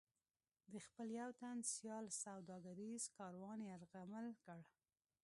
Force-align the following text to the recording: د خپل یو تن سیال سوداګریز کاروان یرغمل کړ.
د 0.71 0.73
خپل 0.85 1.07
یو 1.19 1.29
تن 1.41 1.57
سیال 1.73 2.05
سوداګریز 2.23 3.01
کاروان 3.17 3.59
یرغمل 3.71 4.27
کړ. 4.43 4.59